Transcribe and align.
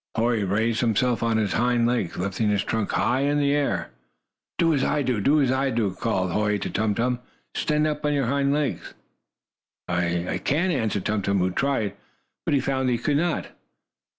Hoy 0.15 0.41
raised 0.43 0.81
himself 0.81 1.21
up 1.21 1.29
on 1.29 1.37
his 1.37 1.53
hind 1.53 1.85
legs, 1.85 2.17
lifting 2.17 2.49
his 2.49 2.63
trunk 2.63 2.93
high 2.93 3.19
in 3.19 3.37
the 3.37 3.53
air. 3.53 3.91
"Do 4.57 4.73
as 4.73 4.83
I 4.83 5.03
do! 5.03 5.21
Do 5.21 5.39
as 5.39 5.51
I 5.51 5.69
do!" 5.69 5.91
called 5.93 6.31
Hoy 6.31 6.57
to 6.57 6.71
Tum 6.71 6.95
Tum. 6.95 7.19
"Stand 7.53 7.85
up 7.85 8.03
on 8.03 8.13
your 8.13 8.25
hind 8.25 8.51
legs." 8.51 8.95
"I 9.87 10.27
I 10.27 10.37
can't!" 10.39 10.73
answered 10.73 11.05
Tum 11.05 11.21
Tum, 11.21 11.37
who 11.37 11.51
tried. 11.51 11.95
But 12.45 12.55
he 12.55 12.59
found 12.59 12.89
he 12.89 12.97
could 12.97 13.17
not. 13.17 13.49